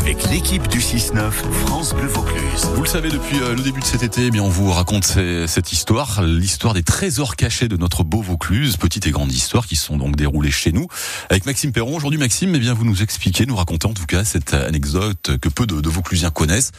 avec 0.00 0.30
l'équipe 0.30 0.66
du 0.68 0.78
6-9 0.78 1.30
France 1.30 1.94
Bleu 1.94 2.06
Vaucluse. 2.06 2.64
Vous 2.74 2.82
le 2.82 2.88
savez, 2.88 3.10
depuis 3.10 3.38
euh, 3.40 3.54
le 3.54 3.60
début 3.60 3.80
de 3.80 3.84
cet 3.84 4.02
été, 4.02 4.26
eh 4.26 4.30
bien, 4.30 4.42
on 4.42 4.48
vous 4.48 4.70
raconte 4.70 5.04
cette 5.46 5.72
histoire, 5.72 6.22
l'histoire 6.22 6.72
des 6.72 6.82
trésors 6.82 7.36
cachés 7.36 7.68
de 7.68 7.76
notre 7.76 8.02
beau 8.02 8.22
Vaucluse, 8.22 8.78
petite 8.78 9.06
et 9.06 9.10
grande 9.10 9.30
histoire 9.30 9.66
qui 9.66 9.76
se 9.76 9.84
sont 9.84 9.98
donc 9.98 10.16
déroulées 10.16 10.50
chez 10.50 10.72
nous. 10.72 10.86
Avec 11.28 11.44
Maxime 11.44 11.72
Perron, 11.72 11.94
aujourd'hui 11.94 12.18
Maxime, 12.18 12.54
eh 12.54 12.58
bien, 12.58 12.72
vous 12.72 12.86
nous 12.86 13.02
expliquez, 13.02 13.44
nous 13.44 13.56
racontez 13.56 13.88
en 13.88 13.92
tout 13.92 14.06
cas 14.06 14.24
cette 14.24 14.54
anecdote 14.54 15.36
que 15.38 15.48
peu 15.50 15.66
de, 15.66 15.80
de 15.80 15.88
Vauclusiens 15.90 16.30
connaissent 16.30 16.72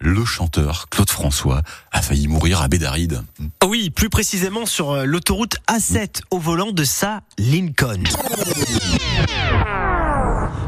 le 0.00 0.24
chanteur 0.24 0.88
Claude 0.90 1.10
François 1.10 1.62
a 1.90 2.02
failli 2.02 2.28
mourir 2.28 2.62
à 2.62 2.68
Bédaride. 2.68 3.22
Oui, 3.66 3.90
plus 3.90 4.10
précisément 4.10 4.66
sur 4.66 4.92
euh, 4.92 5.04
l'autoroute 5.04 5.56
A7 5.68 6.20
au 6.30 6.38
volant 6.38 6.70
de 6.70 6.84
sa 6.84 7.22
Lincoln. 7.38 8.04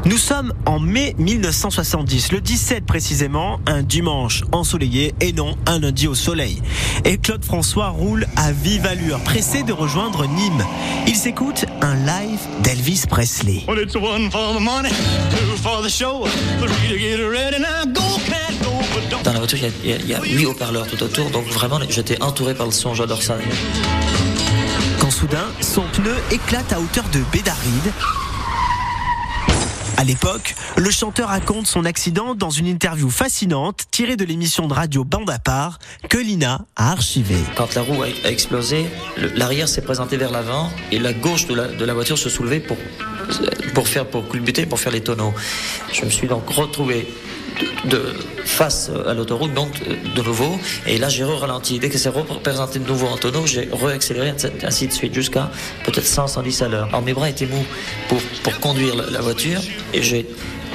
Nous 0.06 0.16
sommes 0.16 0.54
en 0.64 0.80
mai 0.80 1.14
1970, 1.18 2.32
le 2.32 2.40
17 2.40 2.86
précisément, 2.86 3.60
un 3.66 3.82
dimanche 3.82 4.44
ensoleillé 4.50 5.14
et 5.20 5.34
non 5.34 5.56
un 5.66 5.78
lundi 5.78 6.08
au 6.08 6.14
soleil. 6.14 6.62
Et 7.04 7.18
Claude 7.18 7.44
François 7.44 7.88
roule 7.88 8.26
à 8.36 8.50
vive 8.50 8.86
allure, 8.86 9.20
pressé 9.20 9.62
de 9.62 9.74
rejoindre 9.74 10.26
Nîmes. 10.26 10.64
Il 11.06 11.16
s'écoute 11.16 11.66
un 11.82 11.94
live 11.96 12.40
d'Elvis 12.62 13.02
Presley. 13.08 13.62
Dans 19.24 19.32
la 19.32 19.38
voiture, 19.38 19.58
il 19.84 20.06
y 20.08 20.14
a, 20.14 20.20
huit 20.22 20.46
haut-parleurs 20.46 20.86
tout 20.86 21.02
autour, 21.02 21.28
donc 21.30 21.44
vraiment, 21.48 21.78
j'étais 21.90 22.22
entouré 22.22 22.54
par 22.54 22.64
le 22.66 22.72
son, 22.72 22.94
j'adore 22.94 23.22
ça. 23.22 23.36
Quand 24.98 25.10
soudain, 25.10 25.44
son 25.60 25.82
pneu 25.92 26.14
éclate 26.30 26.72
à 26.72 26.80
hauteur 26.80 27.04
de 27.12 27.20
Bédaride. 27.30 27.92
À 30.00 30.04
l'époque, 30.04 30.54
le 30.78 30.90
chanteur 30.90 31.28
raconte 31.28 31.66
son 31.66 31.84
accident 31.84 32.34
dans 32.34 32.48
une 32.48 32.66
interview 32.66 33.10
fascinante 33.10 33.82
tirée 33.90 34.16
de 34.16 34.24
l'émission 34.24 34.66
de 34.66 34.72
radio 34.72 35.04
Bande 35.04 35.28
à 35.28 35.38
part 35.38 35.78
que 36.08 36.16
Lina 36.16 36.64
a 36.74 36.92
archivée. 36.92 37.36
Quand 37.54 37.74
la 37.74 37.82
roue 37.82 38.02
a 38.02 38.30
explosé, 38.30 38.86
l'arrière 39.36 39.68
s'est 39.68 39.82
présenté 39.82 40.16
vers 40.16 40.30
l'avant 40.30 40.70
et 40.90 40.98
la 40.98 41.12
gauche 41.12 41.46
de 41.48 41.54
la, 41.54 41.66
de 41.66 41.84
la 41.84 41.92
voiture 41.92 42.16
se 42.16 42.30
soulevait 42.30 42.60
pour, 42.60 42.78
pour 43.74 43.88
faire 43.88 44.06
pour 44.06 44.26
culbuter, 44.26 44.64
pour 44.64 44.80
faire 44.80 44.92
les 44.92 45.02
tonneaux. 45.02 45.34
Je 45.92 46.06
me 46.06 46.08
suis 46.08 46.28
donc 46.28 46.48
retrouvé 46.48 47.06
de, 47.84 48.14
face 48.44 48.90
à 49.06 49.14
l'autoroute, 49.14 49.54
donc 49.54 49.70
de 50.14 50.22
nouveau. 50.22 50.58
Et 50.86 50.98
là, 50.98 51.08
j'ai 51.08 51.24
re-ralenti. 51.24 51.78
Dès 51.78 51.88
que 51.88 51.98
c'est 51.98 52.08
représenté 52.08 52.78
de 52.78 52.86
nouveau 52.86 53.06
en 53.06 53.16
tonneau, 53.16 53.46
j'ai 53.46 53.68
re-accéléré, 53.70 54.32
ainsi 54.62 54.86
de 54.86 54.92
suite, 54.92 55.14
jusqu'à 55.14 55.50
peut-être 55.84 56.06
100, 56.06 56.28
110 56.28 56.62
à 56.62 56.68
l'heure. 56.68 56.88
Alors 56.88 57.02
mes 57.02 57.12
bras 57.12 57.28
étaient 57.30 57.46
mous 57.46 57.64
pour 58.08 58.60
conduire 58.60 58.94
la 58.96 59.20
voiture 59.20 59.60
et 59.94 60.02
j'ai 60.02 60.26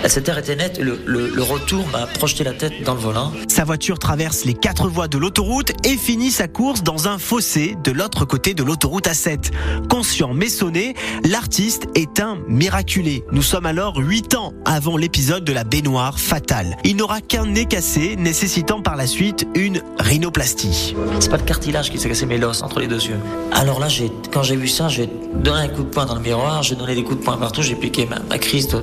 cette 0.08 0.26
terre 0.26 0.38
était 0.38 0.56
nette, 0.56 0.80
le, 0.80 1.00
le, 1.06 1.44
retour 1.44 1.88
m'a 1.88 2.06
projeté 2.08 2.44
la 2.44 2.54
tête 2.54 2.84
dans 2.84 2.94
le 2.94 3.00
volant. 3.00 3.32
Sa 3.48 3.64
voiture 3.64 4.00
traverse 4.00 4.46
les 4.46 4.54
quatre 4.54 4.88
voies 4.88 5.08
de 5.08 5.18
l'autoroute 5.18 5.74
et 5.84 5.98
finit 5.98 6.32
sa 6.32 6.48
course 6.48 6.84
dans 6.84 7.08
un 7.08 7.18
fossé 7.18 7.76
de 7.84 7.92
l'autre 7.92 8.26
côté 8.26 8.54
de 8.54 8.64
l'autoroute 8.64 9.08
A7. 9.08 9.52
Conscient 9.90 10.34
mais 10.34 10.50
sonné, 10.50 10.96
l'artiste 11.24 11.88
est 11.96 12.20
un 12.20 12.38
miraculé. 12.48 13.24
Nous 13.32 13.42
sommes 13.42 13.66
alors 13.66 13.98
huit 13.98 14.36
ans 14.36 14.54
avant 14.66 14.98
l'épisode 14.98 15.44
de 15.44 15.54
la 15.54 15.64
baignoire 15.64 16.20
fatale. 16.20 16.78
Il 16.84 16.98
n'aura 16.98 17.22
qu'un 17.22 17.46
nez 17.46 17.66
cassé, 17.66 18.16
nécessitant 18.16 18.82
par 18.82 18.96
la 18.96 19.08
suite 19.08 19.48
une 19.56 19.82
rhinoplastie. 20.00 20.96
C'est 21.20 21.30
pas 21.30 21.38
le 21.38 21.44
cartilage 21.44 21.92
qui 21.92 21.98
s'est 22.00 22.10
cassé, 22.10 22.26
mais 22.26 22.38
l'os 22.38 22.62
entre 22.62 22.80
les 22.80 22.88
deux 22.88 23.04
yeux. 23.04 23.20
Alors 23.52 23.80
là, 23.80 23.88
quand 24.32 24.44
j'ai 24.44 24.56
vu 24.56 24.68
ça, 24.68 24.88
j'ai 24.88 25.10
donné 25.34 25.62
un 25.62 25.68
coup 25.68 25.84
de 25.84 25.90
poing 25.90 26.06
dans 26.06 26.16
le 26.16 26.22
miroir, 26.22 26.64
j'ai 26.64 26.76
donné 26.76 26.96
des 26.96 27.04
coups 27.04 27.20
de 27.20 27.24
poing 27.24 27.38
partout, 27.38 27.62
j'ai 27.62 27.76
piqué 27.76 28.06
ma, 28.06 28.20
ma 28.20 28.38
crise 28.38 28.68
de 28.68 28.82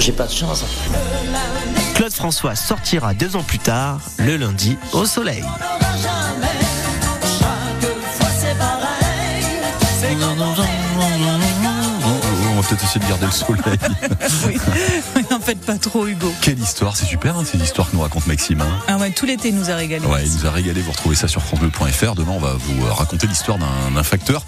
j'ai 0.00 0.12
pas 0.12 0.26
de 0.26 0.32
chance. 0.32 0.64
Claude 1.94 2.12
François 2.12 2.54
sortira 2.54 3.14
deux 3.14 3.36
ans 3.36 3.42
plus 3.42 3.58
tard, 3.58 4.00
le 4.18 4.36
lundi, 4.36 4.76
au 4.92 5.06
soleil. 5.06 5.44
Peut-être 12.64 12.84
essayer 12.84 13.00
de 13.00 13.08
garder 13.08 13.26
le 13.26 13.32
soleil. 13.32 13.78
oui, 15.16 15.24
en 15.30 15.40
fait 15.40 15.56
pas 15.56 15.78
trop 15.78 16.06
Hugo. 16.06 16.32
Quelle 16.40 16.58
histoire, 16.58 16.96
c'est 16.96 17.06
super 17.06 17.36
hein, 17.36 17.44
ces 17.44 17.58
histoires 17.58 17.90
que 17.90 17.96
nous 17.96 18.02
raconte 18.02 18.26
Maxime. 18.26 18.60
Hein. 18.60 18.78
Ah 18.88 18.96
ouais, 18.96 19.10
tout 19.10 19.26
l'été 19.26 19.52
nous 19.52 19.70
a 19.70 19.76
régalé. 19.76 20.06
Ouais, 20.06 20.24
il 20.24 20.32
nous 20.32 20.46
a 20.46 20.50
régalé, 20.50 20.80
vous 20.80 20.92
retrouvez 20.92 21.16
ça 21.16 21.28
sur 21.28 21.42
francebleu.fr. 21.42 22.14
Demain 22.14 22.32
on 22.32 22.40
va 22.40 22.54
vous 22.58 22.84
raconter 22.92 23.26
l'histoire 23.26 23.58
d'un 23.58 24.02
facteur 24.02 24.44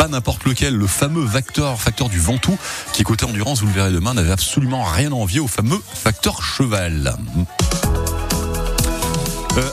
pas 0.00 0.08
n'importe 0.08 0.44
lequel, 0.44 0.74
le 0.74 0.86
fameux 0.86 1.26
facteur, 1.26 1.78
facteur 1.78 2.08
du 2.08 2.18
Ventoux, 2.18 2.56
qui 2.94 3.02
côté 3.02 3.26
endurance, 3.26 3.60
vous 3.60 3.66
le 3.66 3.74
verrez 3.74 3.92
demain, 3.92 4.14
n'avait 4.14 4.32
absolument 4.32 4.82
rien 4.82 5.12
envié 5.12 5.40
au 5.40 5.46
fameux 5.46 5.78
facteur 5.92 6.42
cheval. 6.42 7.14
Euh, 9.58 9.70